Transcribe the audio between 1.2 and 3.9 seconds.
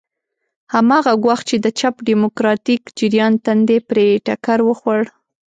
ګواښ چې د چپ ډیموکراتیک جریان تندی